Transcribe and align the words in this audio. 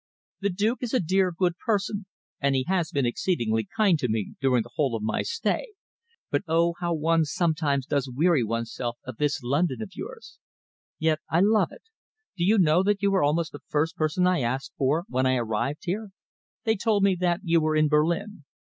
The 0.39 0.49
Duke 0.49 0.79
is 0.81 0.95
a 0.95 0.99
dear 0.99 1.31
good 1.31 1.59
person, 1.59 2.07
and 2.39 2.55
he 2.55 2.65
has 2.67 2.89
been 2.89 3.05
exceedingly 3.05 3.67
kind 3.77 3.99
to 3.99 4.07
me 4.07 4.33
during 4.41 4.63
the 4.63 4.71
whole 4.73 4.95
of 4.95 5.03
my 5.03 5.21
stay, 5.21 5.73
but 6.31 6.41
oh, 6.47 6.73
how 6.79 6.91
one 6.95 7.23
sometimes 7.23 7.85
does 7.85 8.09
weary 8.11 8.43
oneself 8.43 8.97
of 9.05 9.17
this 9.17 9.43
London 9.43 9.79
of 9.79 9.91
yours! 9.93 10.39
Yet 10.97 11.19
I 11.29 11.41
love 11.41 11.71
it. 11.71 11.83
Do 12.35 12.43
you 12.43 12.57
know 12.57 12.81
that 12.81 13.03
you 13.03 13.11
were 13.11 13.21
almost 13.21 13.51
the 13.51 13.61
first 13.67 13.95
person 13.95 14.25
I 14.25 14.41
asked 14.41 14.73
for 14.75 15.05
when 15.07 15.27
I 15.27 15.35
arrived 15.35 15.83
here? 15.83 16.09
They 16.63 16.75
told 16.77 17.03
me 17.03 17.13
that 17.19 17.41
you 17.43 17.61
were 17.61 17.75
in 17.75 17.87
Berlin." 17.87 18.43